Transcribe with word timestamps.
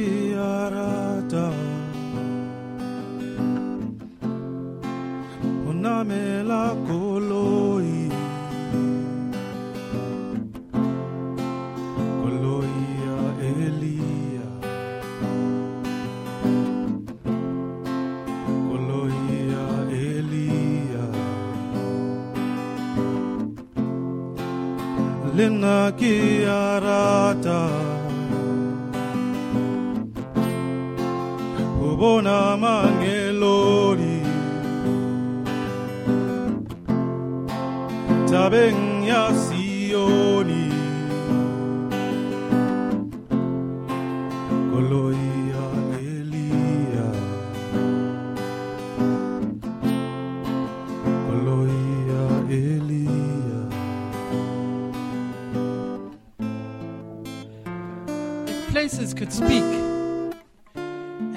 kiarata 0.00 1.46
Onamela 5.68 6.64
koloi 6.86 7.92
Elia 12.26 13.18
Elia 25.36 25.78
kiarata 25.98 27.60
Ubona 32.00 32.56
mangelori 32.56 34.22
Tabeng 38.30 39.04
ya 39.04 39.28
Sioni. 39.36 40.72
Koloi 44.72 45.28
ya 45.52 45.66
Elia. 46.00 47.08
Koloi 51.26 51.80
ya 52.08 52.24
Elia. 52.48 53.60
If 58.48 58.58
places 58.72 59.12
could 59.12 59.32
speak 59.32 59.89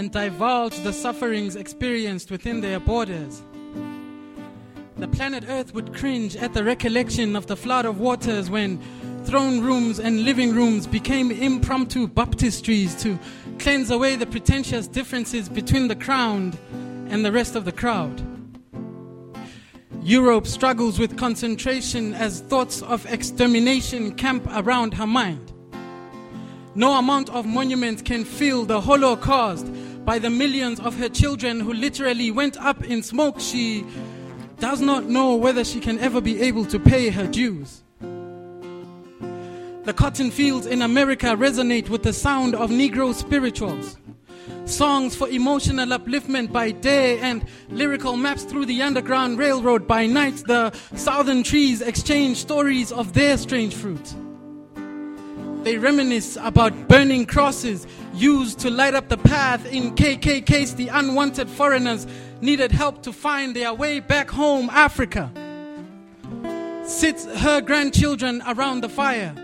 and 0.00 0.12
divulge 0.12 0.78
the 0.82 0.94
sufferings 0.94 1.56
experienced 1.56 2.30
within 2.30 2.62
their 2.62 2.80
borders, 2.80 3.42
the 4.96 5.06
planet 5.08 5.44
Earth 5.46 5.74
would 5.74 5.94
cringe 5.94 6.36
at 6.36 6.54
the 6.54 6.64
recollection 6.64 7.36
of 7.36 7.48
the 7.48 7.56
flood 7.56 7.84
of 7.84 8.00
waters 8.00 8.48
when 8.48 8.80
throne 9.24 9.60
rooms 9.60 10.00
and 10.00 10.24
living 10.24 10.54
rooms 10.54 10.86
became 10.86 11.30
impromptu 11.30 12.08
baptistries 12.08 12.98
to 13.02 13.18
cleanse 13.58 13.90
away 13.90 14.16
the 14.16 14.24
pretentious 14.24 14.86
differences 14.86 15.50
between 15.50 15.88
the 15.88 15.96
crowned 15.96 16.58
and 17.10 17.22
the 17.22 17.30
rest 17.30 17.54
of 17.54 17.66
the 17.66 17.72
crowd. 17.72 18.22
Europe 20.02 20.46
struggles 20.46 20.98
with 20.98 21.18
concentration 21.18 22.14
as 22.14 22.40
thoughts 22.40 22.80
of 22.80 23.04
extermination 23.12 24.14
camp 24.14 24.48
around 24.54 24.94
her 24.94 25.06
mind. 25.06 25.52
No 26.74 26.96
amount 26.96 27.28
of 27.28 27.44
monuments 27.44 28.00
can 28.00 28.24
fill 28.24 28.64
the 28.64 28.80
hollow 28.80 29.14
caused 29.14 29.66
by 30.04 30.18
the 30.18 30.30
millions 30.30 30.80
of 30.80 30.96
her 30.96 31.08
children 31.08 31.60
who 31.60 31.72
literally 31.72 32.30
went 32.30 32.56
up 32.56 32.84
in 32.84 33.02
smoke. 33.02 33.40
She 33.40 33.84
does 34.58 34.80
not 34.80 35.04
know 35.04 35.34
whether 35.36 35.64
she 35.64 35.80
can 35.80 35.98
ever 35.98 36.20
be 36.20 36.40
able 36.40 36.64
to 36.66 36.78
pay 36.78 37.10
her 37.10 37.26
dues. 37.26 37.82
The 39.84 39.94
cotton 39.94 40.30
fields 40.30 40.66
in 40.66 40.82
America 40.82 41.28
resonate 41.28 41.88
with 41.88 42.02
the 42.02 42.12
sound 42.12 42.54
of 42.54 42.70
Negro 42.70 43.14
spirituals. 43.14 43.96
Songs 44.66 45.16
for 45.16 45.28
emotional 45.28 45.88
upliftment 45.88 46.52
by 46.52 46.70
day 46.70 47.18
and 47.18 47.44
lyrical 47.70 48.16
maps 48.16 48.44
through 48.44 48.66
the 48.66 48.82
Underground 48.82 49.38
Railroad 49.38 49.88
by 49.88 50.06
night. 50.06 50.44
The 50.46 50.72
southern 50.94 51.42
trees 51.42 51.80
exchange 51.80 52.36
stories 52.36 52.92
of 52.92 53.14
their 53.14 53.36
strange 53.38 53.74
fruit. 53.74 54.14
They 55.64 55.76
reminisce 55.76 56.36
about 56.40 56.88
burning 56.88 57.26
crosses 57.26 57.86
used 58.12 58.58
to 58.60 58.70
light 58.70 58.94
up 58.94 59.08
the 59.08 59.18
path 59.18 59.64
in 59.66 59.94
KKK's 59.94 60.74
the 60.74 60.88
unwanted 60.88 61.48
foreigners 61.48 62.06
needed 62.40 62.72
help 62.72 63.02
to 63.02 63.12
find 63.12 63.54
their 63.54 63.72
way 63.72 64.00
back 64.00 64.30
home, 64.30 64.68
Africa. 64.70 65.30
Sits 66.84 67.24
her 67.26 67.60
grandchildren 67.60 68.42
around 68.46 68.80
the 68.80 68.88
fire. 68.88 69.34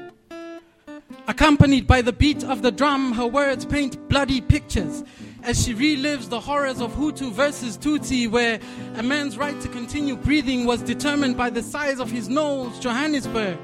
Accompanied 1.29 1.87
by 1.87 2.03
the 2.03 2.13
beat 2.13 2.45
of 2.45 2.63
the 2.63 2.71
drum, 2.71 3.13
her 3.13 3.27
words 3.27 3.65
paint 3.65 4.09
bloody 4.09 4.41
pictures 4.41 5.05
as 5.43 5.65
she 5.65 5.75
relives 5.75 6.29
the 6.29 6.41
horrors 6.41 6.81
of 6.81 6.93
Hutu 6.95 7.31
versus 7.31 7.79
Tutsi, 7.79 8.29
where 8.29 8.59
a 8.97 9.03
man's 9.03 9.39
right 9.39 9.61
to 9.61 9.69
continue 9.69 10.17
breathing 10.17 10.67
was 10.67 10.83
determined 10.83 11.37
by 11.37 11.51
the 11.51 11.63
size 11.63 12.01
of 12.01 12.11
his 12.11 12.29
nose, 12.29 12.79
Johannesburg. 12.81 13.59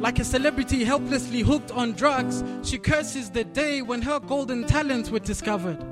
Like 0.00 0.20
a 0.20 0.24
celebrity 0.24 0.84
helplessly 0.84 1.40
hooked 1.40 1.72
on 1.72 1.92
drugs, 1.92 2.44
she 2.62 2.78
curses 2.78 3.30
the 3.30 3.42
day 3.42 3.82
when 3.82 4.00
her 4.02 4.20
golden 4.20 4.64
talents 4.64 5.10
were 5.10 5.18
discovered. 5.18 5.82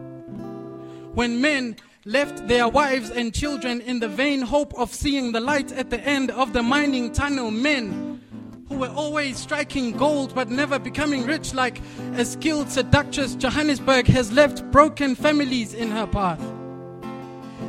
When 1.14 1.40
men 1.40 1.74
left 2.04 2.46
their 2.46 2.68
wives 2.68 3.10
and 3.10 3.34
children 3.34 3.80
in 3.80 3.98
the 3.98 4.06
vain 4.08 4.42
hope 4.42 4.72
of 4.74 4.94
seeing 4.94 5.32
the 5.32 5.40
light 5.40 5.72
at 5.72 5.90
the 5.90 6.00
end 6.00 6.30
of 6.30 6.52
the 6.52 6.62
mining 6.62 7.10
tunnel, 7.10 7.50
men 7.50 8.20
who 8.68 8.76
were 8.76 8.90
always 8.90 9.38
striking 9.38 9.90
gold 9.90 10.32
but 10.36 10.50
never 10.50 10.78
becoming 10.78 11.26
rich, 11.26 11.52
like 11.52 11.80
a 12.14 12.24
skilled 12.24 12.70
seductress, 12.70 13.34
Johannesburg 13.34 14.06
has 14.06 14.30
left 14.30 14.70
broken 14.70 15.16
families 15.16 15.74
in 15.74 15.90
her 15.90 16.06
path. 16.06 16.40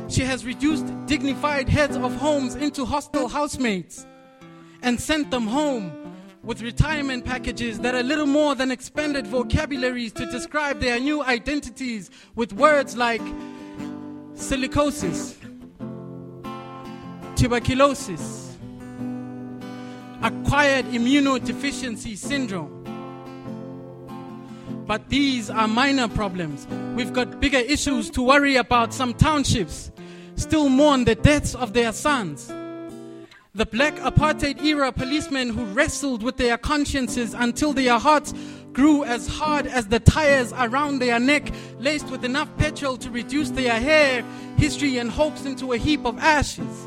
She 0.08 0.22
has 0.22 0.44
reduced 0.44 0.86
dignified 1.06 1.68
heads 1.68 1.96
of 1.96 2.14
homes 2.14 2.54
into 2.54 2.84
hostile 2.84 3.26
housemates 3.26 4.06
and 4.82 5.00
sent 5.00 5.32
them 5.32 5.48
home 5.48 5.92
with 6.48 6.62
retirement 6.62 7.26
packages 7.26 7.78
that 7.80 7.94
are 7.94 8.02
little 8.02 8.24
more 8.24 8.54
than 8.54 8.70
expanded 8.70 9.26
vocabularies 9.26 10.14
to 10.14 10.24
describe 10.30 10.80
their 10.80 10.98
new 10.98 11.22
identities 11.22 12.10
with 12.36 12.54
words 12.54 12.96
like 12.96 13.20
silicosis, 14.32 15.36
tuberculosis, 17.36 18.56
acquired 20.22 20.86
immunodeficiency 20.86 22.16
syndrome. 22.16 22.74
But 24.86 25.10
these 25.10 25.50
are 25.50 25.68
minor 25.68 26.08
problems. 26.08 26.66
We've 26.96 27.12
got 27.12 27.40
bigger 27.40 27.58
issues 27.58 28.08
to 28.12 28.22
worry 28.22 28.56
about. 28.56 28.94
Some 28.94 29.12
townships 29.12 29.92
still 30.36 30.70
mourn 30.70 31.04
the 31.04 31.14
deaths 31.14 31.54
of 31.54 31.74
their 31.74 31.92
sons. 31.92 32.50
The 33.58 33.66
black 33.66 33.96
apartheid 33.96 34.62
era 34.62 34.92
policemen 34.92 35.48
who 35.48 35.64
wrestled 35.64 36.22
with 36.22 36.36
their 36.36 36.56
consciences 36.56 37.34
until 37.34 37.72
their 37.72 37.98
hearts 37.98 38.32
grew 38.72 39.02
as 39.02 39.26
hard 39.26 39.66
as 39.66 39.88
the 39.88 39.98
tires 39.98 40.52
around 40.52 41.00
their 41.00 41.18
neck, 41.18 41.50
laced 41.80 42.08
with 42.08 42.24
enough 42.24 42.48
petrol 42.56 42.96
to 42.98 43.10
reduce 43.10 43.50
their 43.50 43.80
hair, 43.80 44.24
history, 44.58 44.98
and 44.98 45.10
hopes 45.10 45.44
into 45.44 45.72
a 45.72 45.76
heap 45.76 46.06
of 46.06 46.16
ashes. 46.20 46.86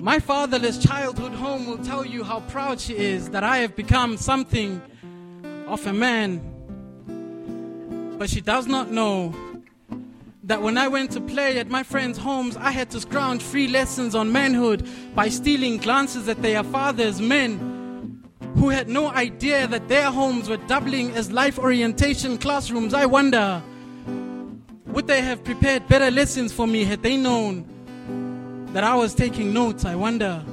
My 0.00 0.18
fatherless 0.18 0.78
childhood 0.78 1.34
home 1.34 1.64
will 1.68 1.78
tell 1.78 2.04
you 2.04 2.24
how 2.24 2.40
proud 2.40 2.80
she 2.80 2.96
is 2.96 3.30
that 3.30 3.44
I 3.44 3.58
have 3.58 3.76
become 3.76 4.16
something 4.16 4.82
of 5.68 5.86
a 5.86 5.92
man. 5.92 6.40
But 8.18 8.28
she 8.28 8.40
does 8.40 8.66
not 8.66 8.90
know 8.90 9.32
that 10.44 10.60
when 10.60 10.76
I 10.76 10.88
went 10.88 11.12
to 11.12 11.20
play 11.20 11.58
at 11.58 11.68
my 11.68 11.82
friends' 11.82 12.18
homes, 12.18 12.56
I 12.56 12.72
had 12.72 12.90
to 12.90 13.00
scrounge 13.00 13.42
free 13.42 13.68
lessons 13.68 14.14
on 14.14 14.32
manhood 14.32 14.88
by 15.14 15.28
stealing 15.28 15.76
glances 15.76 16.28
at 16.28 16.42
their 16.42 16.64
fathers, 16.64 17.20
men 17.20 18.24
who 18.56 18.68
had 18.68 18.88
no 18.88 19.08
idea 19.08 19.66
that 19.68 19.88
their 19.88 20.10
homes 20.10 20.48
were 20.48 20.56
doubling 20.56 21.12
as 21.12 21.30
life 21.30 21.58
orientation 21.58 22.38
classrooms. 22.38 22.92
I 22.92 23.06
wonder, 23.06 23.62
would 24.86 25.06
they 25.06 25.22
have 25.22 25.44
prepared 25.44 25.86
better 25.88 26.10
lessons 26.10 26.52
for 26.52 26.66
me 26.66 26.84
had 26.84 27.02
they 27.02 27.16
known 27.16 27.64
that 28.72 28.82
I 28.82 28.96
was 28.96 29.14
taking 29.14 29.52
notes? 29.52 29.84
I 29.84 29.94
wonder. 29.94 30.44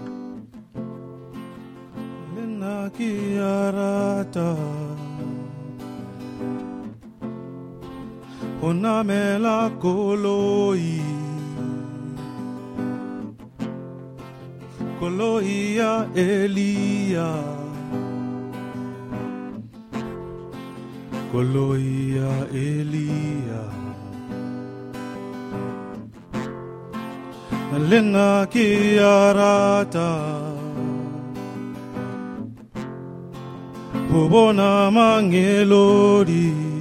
Onamela 8.70 9.72
koloi 9.82 11.02
Koloi 15.00 15.76
ya 15.78 16.06
Elia. 16.14 17.30
Koloi 21.32 22.14
Elia 22.54 23.64
Lena 27.90 28.46
kiarata 28.54 30.10
Ubona 34.14 34.92
mangelori 34.92 36.79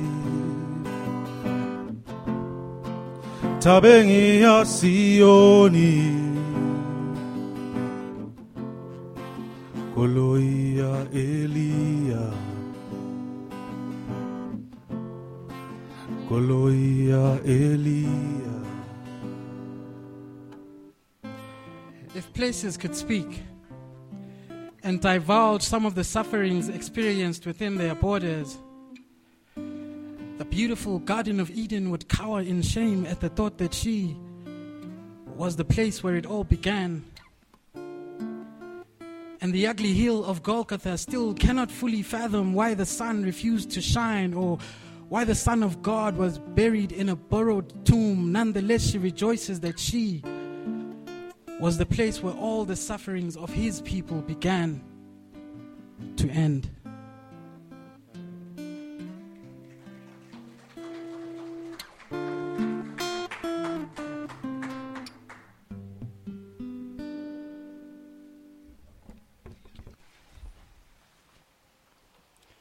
자뱅이여 3.61 4.65
시온이 4.65 6.29
골로이야 9.97 11.09
엘리야 11.13 12.35
골로이야 16.29 17.41
엘리야 17.45 18.49
If 22.15 22.33
places 22.35 22.77
could 22.77 22.95
speak 22.95 23.43
and 24.85 25.01
divulge 25.01 25.63
some 25.63 25.85
of 25.85 25.97
the 25.97 26.05
sufferings 26.05 26.69
experienced 26.69 27.45
within 27.45 27.77
their 27.77 27.97
borders 27.97 28.57
beautiful 30.59 30.99
Garden 30.99 31.39
of 31.39 31.53
Eden 31.53 31.89
would 31.89 32.09
cower 32.09 32.41
in 32.41 32.61
shame 32.63 33.07
at 33.07 33.21
the 33.21 33.29
thought 33.29 33.59
that 33.59 33.73
she 33.73 34.17
was 35.37 35.55
the 35.55 35.65
place 35.65 36.03
where 36.03 36.17
it 36.17 36.27
all 36.27 36.43
began. 36.43 37.05
And 39.41 39.53
the 39.53 39.69
ugly 39.69 39.93
hill 39.93 40.25
of 40.25 40.43
Golgotha 40.43 40.99
still 40.99 41.33
cannot 41.33 41.71
fully 41.71 42.03
fathom 42.03 42.55
why 42.55 42.75
the 42.75 42.85
sun 42.85 43.23
refused 43.23 43.71
to 43.71 43.81
shine 43.81 44.35
or 44.35 44.59
why 45.09 45.23
the 45.23 45.37
Son 45.37 45.63
of 45.63 45.81
God 45.81 46.17
was 46.17 46.41
buried 46.41 46.91
in 46.91 47.11
a 47.11 47.15
borrowed 47.15 47.87
tomb. 47.87 48.33
Nonetheless, 48.33 48.91
she 48.91 48.99
rejoices 48.99 49.61
that 49.61 49.79
she 49.79 50.25
was 51.61 51.79
the 51.79 51.87
place 51.87 52.21
where 52.21 52.35
all 52.35 52.65
the 52.65 52.75
sufferings 52.75 53.37
of 53.37 53.49
his 53.49 53.81
people 53.83 54.23
began 54.23 54.83
to 56.17 56.29
end. 56.31 56.69